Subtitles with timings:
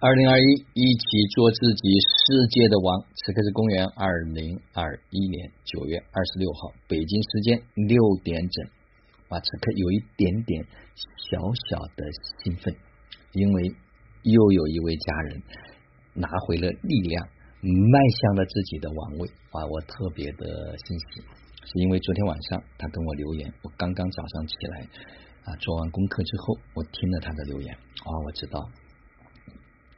[0.00, 3.02] 二零二一，一起做自己世界的王。
[3.16, 8.64] 此刻是公元二零二一年九月二十六号，北京时间六点整。
[9.30, 10.64] 哇，此刻有一点点
[10.94, 12.06] 小小的
[12.44, 12.72] 兴奋，
[13.32, 13.74] 因为
[14.22, 15.42] 又有一位家人
[16.14, 17.26] 拿回了力量，
[17.60, 19.26] 迈向了自己的王位。
[19.50, 21.22] 啊，我特别的欣喜，
[21.66, 24.80] 是因为昨天晚上他跟我留言，我刚刚早上起来
[25.42, 28.60] 啊，做完功课之后，我听了他的留言，啊，我知道。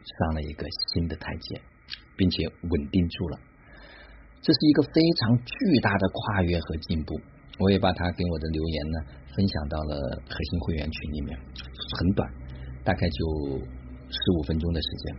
[0.04, 1.60] 上了一个新的台阶，
[2.16, 3.38] 并且稳定住了，
[4.40, 7.20] 这是一个非常巨大的跨越和进步。
[7.58, 8.98] 我也把他给我的留言呢
[9.36, 11.38] 分享到了核心会员群里面，
[11.98, 12.26] 很短，
[12.82, 13.60] 大概就
[14.08, 15.16] 十五分钟的时间。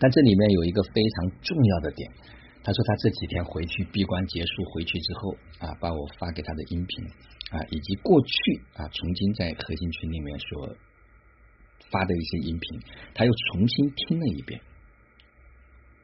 [0.00, 2.10] 但这里面有一个非常重要的点，
[2.64, 7.04] 他说他这几天回去闭关结束回去之后啊，把我发给他的音频
[7.52, 10.76] 啊，以及过去啊曾经在核心群里面说。
[11.90, 12.80] 发的一些音频，
[13.14, 14.60] 他又重新听了一遍，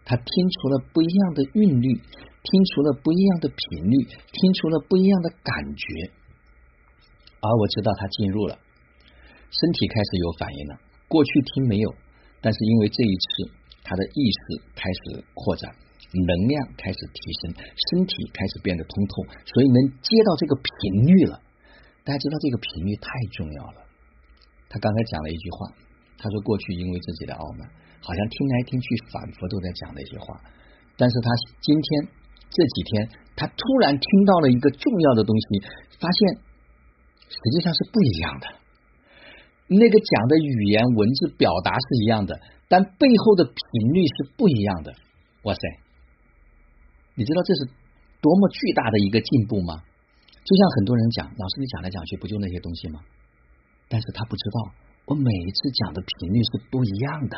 [0.04, 6.10] 他听出了不一样的韵律，听出了不一样的频率，听出了不一样的感觉，
[7.40, 8.58] 而我知道他进入了，
[9.50, 10.80] 身体开始有反应了。
[11.08, 11.94] 过去听没有，
[12.40, 13.52] 但是因为这一次，
[13.84, 15.74] 他的意识开始扩展，
[16.26, 17.54] 能量开始提升，
[17.90, 21.42] 身体开始变得通透，所以能接到这个频率了。
[22.04, 23.91] 大家知道这个频率太重要了。
[24.72, 25.68] 他刚才讲了一句话，
[26.16, 27.68] 他说过去因为自己的傲慢，
[28.00, 30.40] 好像听来听去反复都在讲那些话，
[30.96, 31.28] 但是他
[31.60, 32.08] 今天
[32.48, 35.44] 这几天，他突然听到了一个重要的东西，
[36.00, 36.40] 发现
[37.28, 38.46] 实际上是不一样的。
[39.68, 44.94] 那个讲的语言文字表达是一样的，但背后的频率是不一样的。
[45.44, 45.60] 哇塞，
[47.14, 47.68] 你知道这是
[48.20, 49.84] 多么巨大的一个进步吗？
[50.44, 53.00] 就像很多人讲，老师你讲来讲去不就那些东西吗？
[53.92, 54.72] 但是他不知道，
[55.04, 57.36] 我每一次讲的频率是不一样的，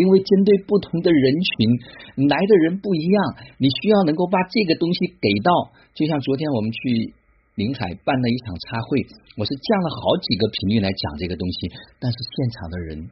[0.00, 3.20] 因为针对不同的人群来的人不一样，
[3.60, 5.52] 你需要能够把这个东西给到。
[5.92, 7.12] 就像昨天我们去
[7.60, 9.04] 临海办了一场茶会，
[9.36, 11.68] 我是降了好几个频率来讲这个东西，
[12.00, 13.10] 但是现场的人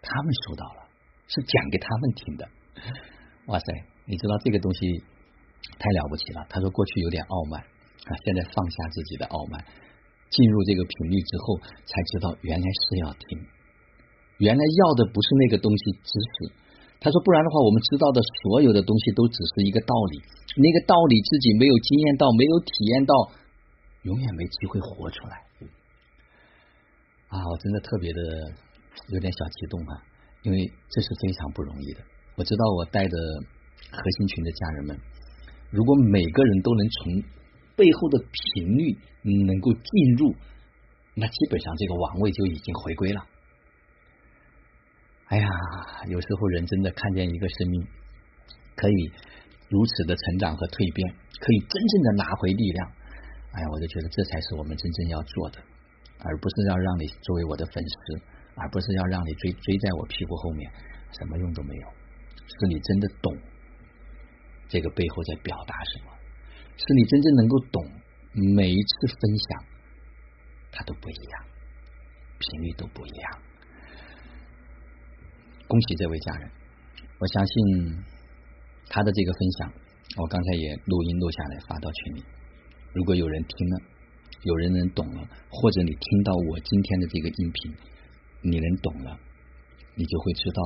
[0.00, 0.86] 他们收到了，
[1.26, 2.46] 是讲给他们听的。
[3.50, 3.66] 哇塞，
[4.06, 5.02] 你知道这个东西
[5.80, 6.46] 太了不起了。
[6.48, 9.64] 他说过去有点傲慢啊，现在放下自己的傲慢。
[10.30, 13.40] 进入这个频率之后，才知道原来是要听，
[14.38, 16.52] 原来要的不是那个东西知识。
[17.00, 20.18] 他说，不然的话，我们知道的所有的东西都只是一个道理，
[20.58, 23.14] 那个道理自己没有经验到，没有体验到，
[24.02, 25.46] 永远没机会活出来。
[27.28, 28.20] 啊，我真的特别的
[29.14, 30.02] 有点小激动啊，
[30.42, 30.58] 因为
[30.90, 32.00] 这是非常不容易的。
[32.34, 33.16] 我知道我带的
[33.92, 34.98] 核心群的家人们，
[35.70, 37.22] 如果每个人都能从
[37.78, 40.34] 背后的频率能够进入，
[41.14, 43.24] 那基本上这个王位就已经回归了。
[45.28, 45.48] 哎呀，
[46.08, 47.86] 有时候人真的看见一个生命
[48.74, 49.12] 可以
[49.68, 52.90] 如此的成长和蜕变，可以真正的拿回力量，
[53.52, 55.62] 哎呀，我就觉得这才是我们真正要做的，
[56.18, 57.94] 而不是要让你作为我的粉丝，
[58.56, 60.68] 而不是要让你追追在我屁股后面，
[61.14, 61.86] 什么用都没有。
[62.48, 63.36] 是你真的懂
[64.66, 66.17] 这个背后在表达什么。
[66.78, 67.84] 是你真正能够懂，
[68.54, 69.64] 每一次分享，
[70.70, 71.44] 它都不一样，
[72.38, 73.42] 频率都不一样。
[75.66, 76.50] 恭喜这位家人，
[77.18, 78.04] 我相信
[78.88, 79.72] 他的这个分享，
[80.16, 82.24] 我刚才也录音录下来发到群里。
[82.94, 83.80] 如果有人听了，
[84.44, 87.74] 有人能懂了，或者你听到我今天的这个音频，
[88.40, 89.18] 你能懂了，
[89.94, 90.62] 你就会知道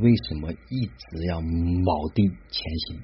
[0.00, 3.00] 为什么一直要铆定前行。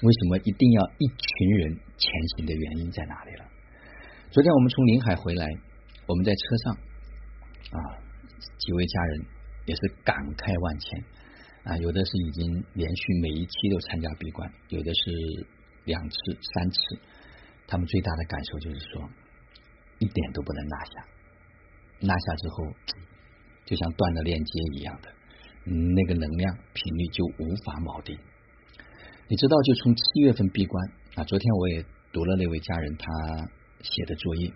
[0.00, 3.44] 为什么一定要一群人前行的原因在哪里了？
[4.30, 5.44] 昨天我们从临海回来，
[6.06, 6.74] 我们在车上
[7.72, 7.78] 啊，
[8.58, 9.26] 几位家人
[9.66, 11.04] 也是感慨万千
[11.64, 15.10] 啊，有的是已经连续每一期都参加闭关，有的是
[15.84, 16.16] 两次、
[16.54, 16.78] 三次，
[17.66, 19.02] 他们最大的感受就是说，
[19.98, 21.04] 一点都不能落下，
[22.06, 22.72] 落下之后
[23.64, 25.10] 就像断了链接一样的，
[25.64, 28.16] 那个能量频率就无法锚定。
[29.28, 33.04] 你知道，就从七月份闭关啊，昨天我也读了那位家人他
[33.84, 34.48] 写的作业，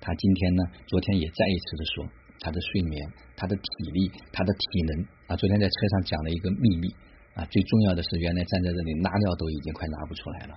[0.00, 2.04] 他今天呢，昨天也再一次的说，
[2.40, 2.98] 他的睡眠、
[3.36, 3.62] 他的体
[3.94, 6.90] 力、他的体能啊，昨天在车上讲了一个秘密
[7.34, 10.54] 啊，最重要的是，原来站在这里拉尿都已经快拿不出来了，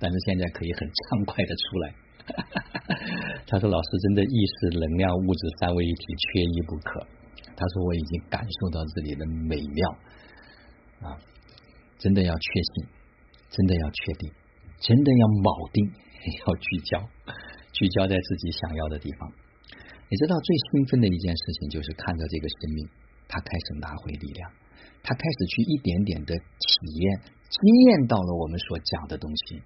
[0.00, 1.94] 但是现在可以很畅快的出来。
[3.46, 7.06] 他说：“老师真的意识、能量、物质三位一体，缺一不可。”
[7.54, 9.90] 他说：“我已经感受到这里的美妙
[11.02, 11.18] 啊，
[11.98, 12.86] 真的要确信。”
[13.52, 14.32] 真的要确定，
[14.80, 15.84] 真的要铆定，
[16.48, 17.04] 要聚焦，
[17.76, 19.28] 聚焦在自己想要的地方。
[20.08, 22.88] 你知道最兴奋的一件事情，就是看到这个生命，
[23.28, 24.48] 他开始拿回力量，
[25.04, 27.04] 他开始去一点点的体验、
[27.48, 27.60] 经
[27.92, 29.60] 验到了我们所讲的东西。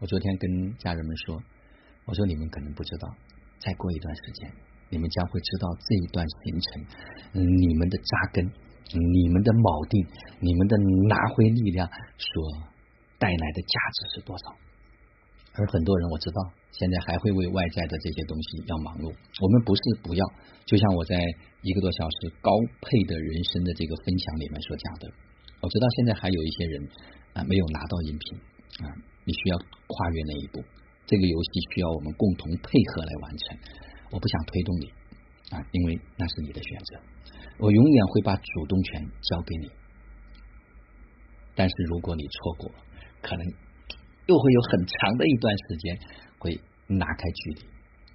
[0.00, 1.40] 我昨天跟家人们说，
[2.04, 3.08] 我说你们可能不知道，
[3.60, 4.50] 再过一段时间，
[4.88, 6.84] 你们将会知道这一段行程，
[7.32, 10.00] 你们的扎根、你们的铆定、
[10.40, 10.76] 你们的
[11.08, 12.71] 拿回力量所
[13.22, 14.44] 带来的价值是多少。
[15.54, 16.40] 而很多人我知道，
[16.72, 19.06] 现在还会为外在的这些东西要忙碌。
[19.12, 20.24] 我们不是不要，
[20.66, 21.14] 就像我在
[21.62, 22.50] 一个多小时高
[22.82, 25.04] 配的人生的这个分享里面所讲的，
[25.62, 26.74] 我知道现在还有一些人
[27.36, 28.24] 啊没有拿到音频
[28.82, 28.90] 啊，
[29.22, 30.64] 你需要跨越那一步。
[31.04, 33.44] 这个游戏需要我们共同配合来完成。
[34.10, 34.86] 我不想推动你
[35.52, 36.90] 啊，因为那是你的选择。
[37.58, 39.68] 我永远会把主动权交给你，
[41.54, 42.72] 但是如果你错过，
[43.22, 43.46] 可能。
[44.26, 45.98] 又会有很长的一段时间
[46.38, 46.54] 会
[46.86, 47.60] 拉开距离，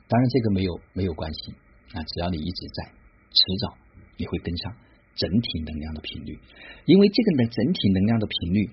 [0.07, 1.51] 当然这个没有没有关系
[1.92, 2.86] 啊，只要你一直在，
[3.27, 3.75] 迟早
[4.15, 4.74] 你会跟上
[5.15, 6.39] 整体能量的频率，
[6.86, 8.69] 因为这个呢整体能量的频率，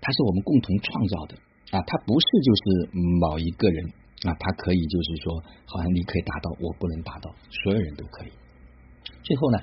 [0.00, 1.34] 它是我们共同创造的
[1.76, 2.62] 啊，它不是就是
[3.20, 3.84] 某一个人
[4.22, 7.34] 啊，它可以就是说，好像你可以达到，我不能达到，
[7.64, 8.30] 所有人都可以。
[9.24, 9.58] 最后呢，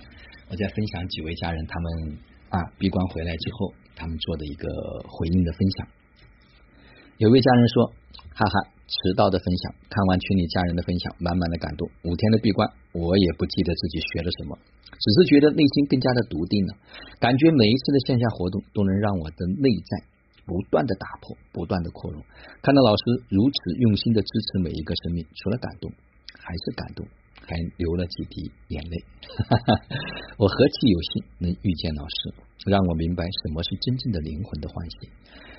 [0.49, 2.17] 我再分享几位家人他们
[2.49, 4.67] 啊闭关回来之后，他们做的一个
[5.07, 5.87] 回应的分享。
[7.17, 7.93] 有位家人说
[8.33, 8.55] ：“哈哈，
[8.89, 11.87] 迟到的分享，看完群里家人的分享，满满的感动。
[12.03, 14.57] 五天的闭关，我也不记得自己学了什么，
[14.89, 16.73] 只是觉得内心更加的笃定了。
[17.19, 20.03] 感觉每一次的线下活动都能让我的内在
[20.45, 22.19] 不断的打破，不断的扩容。
[22.63, 25.93] 看到老师如此用心的支持每一个生命，除了感动，
[26.33, 27.05] 还是感动，
[27.45, 28.95] 还流了几滴眼泪。
[30.39, 32.33] 我何其有幸能遇见老师，
[32.65, 35.11] 让我明白什么是真正的灵魂的唤醒。”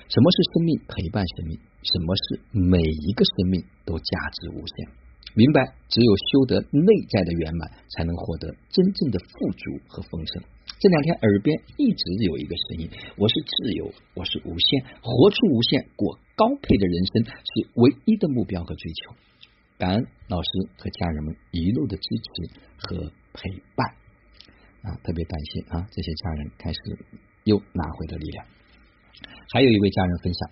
[0.05, 1.57] 什么是生命陪伴生命？
[1.81, 4.87] 什么是每一个生命都价值无限？
[5.33, 10.43] 明白，只有修得内在的圆满，才能获得真正的富足和丰盛。
[10.79, 19.15] 这两天耳边一直有一个声音：我是自由，我是无限，活出无限，过高配的人生是唯一的目标和追求。
[19.77, 23.87] 感恩老师和家人们一路的支持和陪伴
[24.83, 24.95] 啊！
[25.03, 26.79] 特别感谢啊，这些家人开始
[27.43, 28.45] 又拿回了力量。
[29.53, 30.49] 还有一位家人分享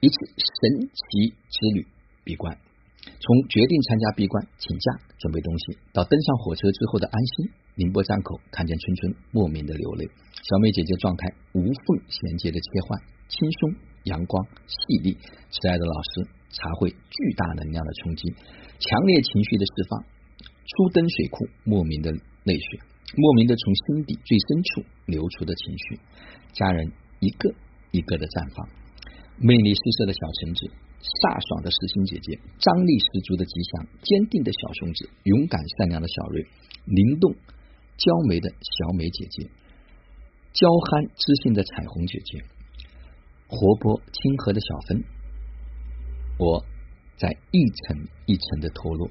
[0.00, 1.86] 一次神奇之旅
[2.24, 2.56] 闭关，
[3.20, 7.50] 从决定参加闭关、请假准备东西，到登上火车之后的安心。
[7.74, 13.74] 宁波站口看见春春莫名的流泪，小美姐姐状态无缝衔接的切换，轻松、
[14.04, 15.18] 阳光、细腻。
[15.50, 18.34] 慈爱的老师茶会巨大能量的冲击，
[18.78, 20.04] 强烈情绪的释放。
[20.66, 22.80] 初登水库，莫名的泪水，
[23.16, 26.00] 莫名的从心底最深处流出的情绪。
[26.52, 27.54] 家人一个。
[27.92, 28.68] 一个的绽放，
[29.38, 30.68] 魅力四射的小橙子，
[31.00, 36.44] 飒爽的实心姐姐，张力十足的吉祥，坚定的小松子，勇敢善良的小瑞，
[36.84, 37.32] 灵动
[37.96, 39.48] 娇美的小美姐姐，
[40.52, 42.44] 娇憨知性的彩虹姐姐，
[43.48, 45.00] 活泼亲和的小芬。
[46.38, 46.64] 我
[47.16, 49.10] 在一层一层的脱落，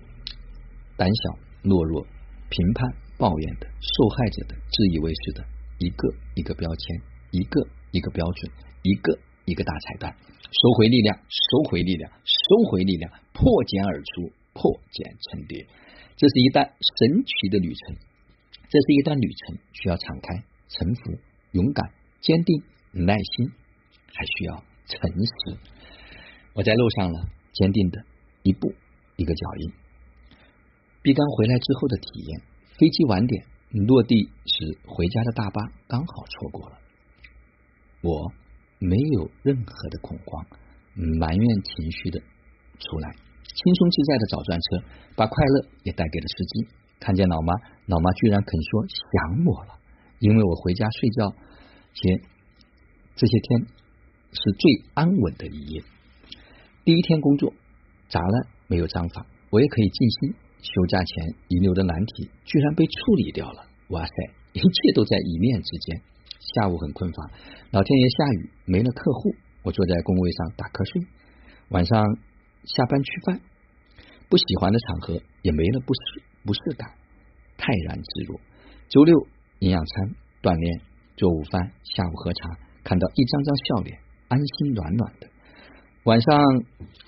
[0.98, 2.06] 胆小懦弱、
[2.50, 5.46] 评判抱怨的受害者的自以为是的
[5.80, 7.02] 一个一个标签，
[7.32, 8.52] 一个一个标准。
[8.88, 15.66] 一个一个大彩蛋，收回力量，收回力量，收回力量，破茧而出，破茧成蝶。
[16.16, 17.96] 这是一段神奇的旅程，
[18.70, 21.18] 这是一段旅程，需要敞开、臣服、
[21.54, 21.90] 勇敢、
[22.22, 22.62] 坚定、
[22.92, 23.50] 耐心，
[24.14, 25.58] 还需要诚实。
[26.56, 28.04] 我在路上了，坚定的
[28.42, 28.74] 一步
[29.18, 29.74] 一个脚印。
[31.02, 32.42] 毕刚回来之后的体验，
[32.80, 33.46] 飞机晚点，
[33.86, 36.78] 落地时回家的大巴刚好错过了，
[38.02, 38.34] 我。
[38.78, 40.46] 没有任何的恐慌、
[40.96, 42.20] 埋怨情绪的
[42.78, 44.84] 出来，轻松自在的找专车，
[45.16, 46.68] 把快乐也带给了司机。
[47.00, 47.54] 看见老妈，
[47.86, 49.80] 老妈居然肯说想我了，
[50.20, 51.34] 因为我回家睡觉
[51.94, 52.22] 前
[53.16, 53.62] 这些天
[54.34, 55.82] 是最安稳的一夜。
[56.86, 57.52] 第一天工作
[58.10, 60.36] 杂乱没有章法，我也可以静心。
[60.62, 64.14] 休假前遗留的难题居然被处理掉了，哇塞，
[64.54, 66.00] 一切都在一念之间。
[66.54, 67.32] 下午很困乏，
[67.72, 71.08] 老天爷下雨，没了客户，我坐在工位上打瞌睡。
[71.70, 72.06] 晚上
[72.66, 73.42] 下班吃饭，
[74.30, 76.88] 不喜欢的场合也没了不适不适感，
[77.58, 78.40] 泰然自若。
[78.90, 79.28] 周六
[79.58, 80.82] 营养餐锻炼，
[81.18, 82.50] 做午饭，下午喝茶，
[82.84, 85.28] 看到一张张笑脸，安心暖暖的。
[86.06, 86.38] 晚上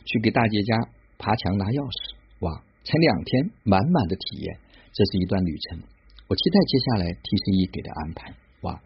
[0.05, 0.73] 去给大姐家
[1.19, 2.49] 爬墙拿钥匙，哇，
[2.83, 4.57] 才两天，满满的体验，
[4.91, 5.77] 这是一段旅程。
[6.25, 8.81] 我期待接下来 T C E 给的安排，哇。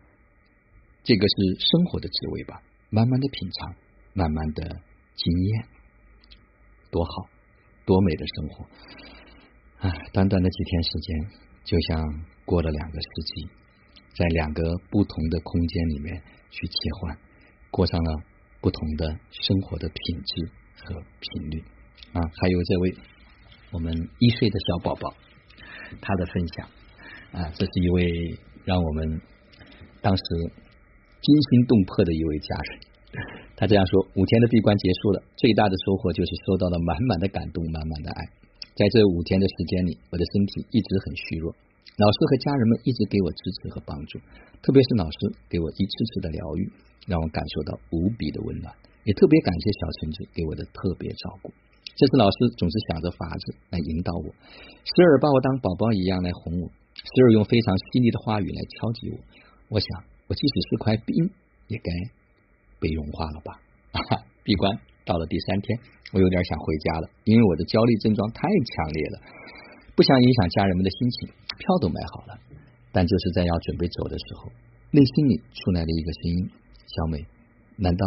[1.03, 3.74] 这个是生活的滋味吧，慢慢的品尝，
[4.13, 4.62] 慢慢的
[5.15, 5.65] 经验，
[6.91, 7.25] 多好，
[7.86, 8.65] 多美的生活！
[9.88, 11.30] 啊，短短的几天时间，
[11.63, 11.98] 就像
[12.46, 13.48] 过了两个世纪。
[14.13, 17.18] 在两个不同的空间里面去切换，
[17.72, 18.22] 过上了
[18.62, 20.51] 不同的生活的品质
[20.86, 21.60] 和频率
[22.13, 22.22] 啊！
[22.22, 22.96] 还有这位
[23.72, 25.13] 我们一岁的小宝宝，
[26.00, 26.70] 他的分享
[27.34, 29.22] 啊，这是一位让我们
[30.01, 30.24] 当时
[31.22, 32.80] 惊心动魄的一位家人。
[33.58, 38.25] 他这样说：五天的闭关结束了，最大的收获就是收到了满满的感动，满满的爱。
[38.75, 41.56] 在这五天的时间里，我的身体一直很虚弱，
[41.98, 44.20] 老师和家人们一直给我支持和帮助，
[44.62, 45.18] 特别是老师
[45.50, 46.72] 给我一次次的疗愈，
[47.06, 48.74] 让我感受到无比的温暖。
[49.04, 51.52] 也特别感谢小橙子给我的特别照顾。
[51.98, 54.30] 这次老师总是想着法子来引导我，
[54.86, 59.18] 时而把我当宝宝一样来哄我，时而用非常犀利的话语来敲击我。
[59.70, 61.30] 我想，我即使是块冰，
[61.68, 61.92] 也该
[62.80, 63.60] 被融化了吧？
[64.44, 65.78] 闭关到了第三天。
[66.14, 69.20] 我有点想回家了，因为我的焦虑症状太强烈了，
[69.96, 71.30] 不想影响家人们的心情。
[71.62, 72.34] 票都买好了，
[72.91, 74.50] 但就是在要准备走的时候，
[74.89, 76.50] 内心里出来了一个声音：
[76.89, 77.22] 小美，
[77.77, 78.03] 难道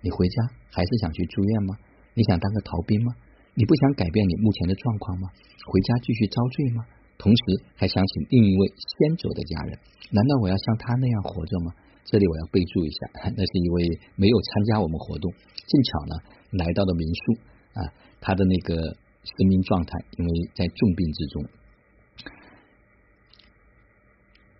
[0.00, 0.36] 你回家
[0.70, 1.74] 还是想去住院吗？
[2.14, 3.10] 你想当个逃兵吗？
[3.54, 5.28] 你不想改变你目前的状况吗？
[5.66, 6.86] 回家继续遭罪吗？
[7.18, 7.42] 同时
[7.74, 9.78] 还想起另一位先走的家人，
[10.10, 11.72] 难道我要像他那样活着吗？
[12.04, 16.14] 这里我要备注一下， 那是一位没有参加我们活动，正巧呢。
[16.52, 17.32] 来到了民宿
[17.78, 17.80] 啊，
[18.20, 21.44] 他的那个生命状态，因为在重病之中，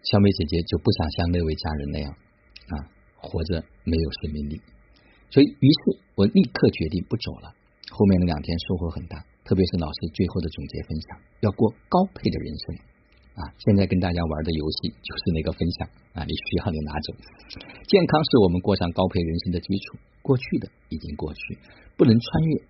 [0.03, 2.75] 小美姐姐就不想像那位家人那样啊，
[3.17, 4.61] 活着没有生命力，
[5.31, 7.55] 所以于是我立刻决定不走了。
[7.91, 12.77] 后面的两天收获很大，特别是老师最后的总结分享，要过高配的人生。
[13.33, 17.15] 啊，现在跟大家玩的游戏就是那个分享啊，你需要你拿走。
[17.89, 21.59] 健康是我们过上高配人生的基础，过去的已经过去，
[21.97, 22.63] 不能穿越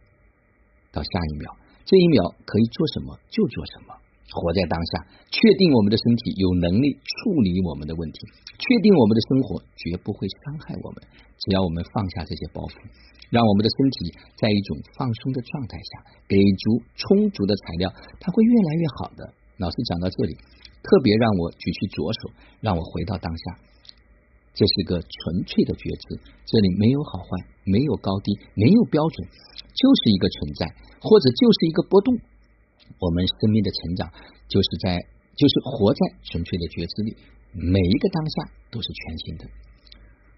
[0.92, 1.56] 到下一秒。
[1.84, 3.94] 这一秒可以做什么就做什么，
[4.40, 4.92] 活在当下，
[5.28, 8.18] 确定我们的身体有能力处理我们的问题，
[8.56, 11.02] 确定我们的生活绝不会伤害我们。
[11.36, 12.74] 只要我们放下这些包袱，
[13.28, 15.92] 让我们的身体在一种放松的状态下，
[16.30, 17.90] 给足充足的材料，
[18.22, 19.20] 它会越来越好的。
[19.58, 20.32] 老师讲到这里，
[20.80, 22.20] 特别让我举起左手，
[22.60, 23.44] 让我回到当下。
[24.54, 27.28] 这是个纯粹的觉知，这里没有好坏，
[27.64, 29.28] 没有高低，没有标准，
[29.72, 30.66] 就是一个存在，
[31.00, 32.16] 或者就是一个波动。
[32.98, 34.10] 我们生命的成长，
[34.48, 34.98] 就是在，
[35.36, 37.16] 就是活在纯粹的觉知里，
[37.52, 38.34] 每一个当下
[38.70, 39.44] 都是全新的。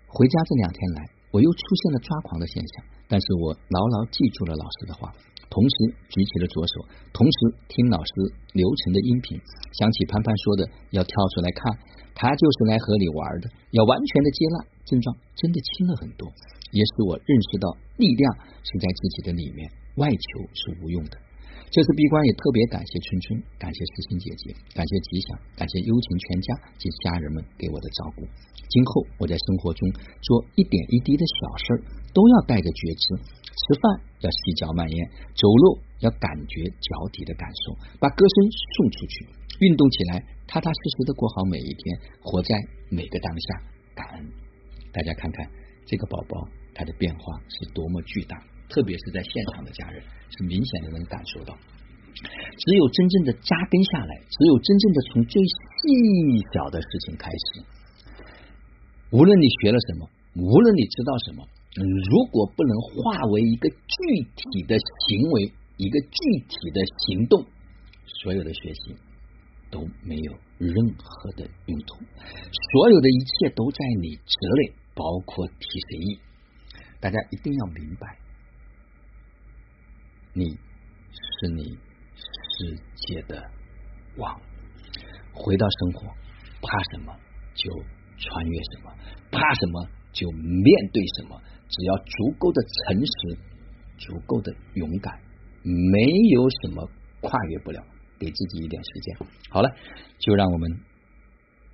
[0.07, 5.13] 回家这两天来，我又出现了抓狂的现象，但是我牢牢记住了老师的话。
[5.51, 5.77] 同时
[6.09, 6.75] 举起了左手，
[7.13, 8.11] 同时听老师
[8.55, 9.39] 流程的音频，
[9.79, 11.79] 想起潘潘说的要跳出来看，
[12.13, 16.27] 他就是来和你玩的，要完全的接纳，症状真的轻了很多，
[16.73, 18.35] 也使我认识到力量
[18.67, 21.19] 是在自己的里面，外求是无用的。
[21.71, 28.23] 这次闭关也特别感谢春春，感谢思琴姐姐，感谢吉祥，感谢幽情全家及家人们给我的照顾。
[28.69, 29.91] 今后我在生活中
[30.23, 31.79] 做一点一滴的小事儿，
[32.15, 33.05] 都要带着觉知。
[33.55, 34.99] 吃饭要细嚼慢咽，
[35.35, 39.27] 走路要感觉脚底的感受，把歌声送出去，
[39.61, 42.55] 运动起来，踏踏实实的过好每一天，活在
[42.91, 43.63] 每个当下，
[43.95, 44.27] 感恩。
[44.93, 45.49] 大家看看
[45.87, 48.37] 这个宝宝，他的变化是多么巨大，
[48.75, 51.57] 特别是在现场的家人是明显的能感受到。
[52.59, 57.63] 只有真正的扎根下来，只有真正的从最细小的事情开始，
[59.11, 61.47] 无论你学了什么，无论你知道什么。
[61.77, 67.45] 如果不能化为一个具体的行为，一个具体的行动，
[68.23, 68.95] 所有的学习
[69.71, 71.97] 都没有任何的用途。
[72.73, 76.21] 所有的一切都在你之内，包括 TCE。
[77.01, 78.17] 大家一定要明白，
[80.37, 80.47] 你
[81.13, 83.41] 是你世界的
[84.17, 84.41] 王。
[85.33, 86.09] 回到生活，
[86.61, 87.17] 怕什么
[87.55, 87.71] 就
[88.19, 88.93] 穿越什么，
[89.31, 91.41] 怕什么就面对什么。
[91.69, 93.39] 只要足够的诚实，
[93.97, 95.21] 足够的勇敢，
[95.63, 97.81] 没有什么跨越不了。
[98.19, 99.17] 给自己一点时间。
[99.51, 99.69] 好了，
[100.19, 100.81] 就让我们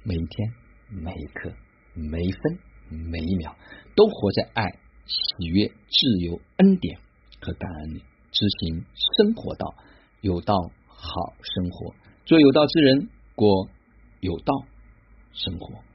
[0.02, 0.52] 每一天、
[0.88, 1.52] 每一刻、
[1.95, 3.57] 每一分、每一秒，
[3.95, 4.64] 都活在爱、
[5.07, 6.99] 喜悦、自由、恩典
[7.40, 8.02] 和感恩里，
[8.33, 9.75] 执行生活道，
[10.21, 10.55] 有道
[10.87, 11.95] 好生活，
[12.25, 13.69] 做有道之人，过
[14.21, 14.55] 有道
[15.33, 15.89] 生活。